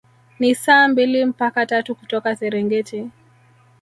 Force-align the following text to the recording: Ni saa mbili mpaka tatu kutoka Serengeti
Ni 0.39 0.55
saa 0.55 0.87
mbili 0.87 1.25
mpaka 1.25 1.65
tatu 1.65 1.95
kutoka 1.95 2.35
Serengeti 2.35 3.09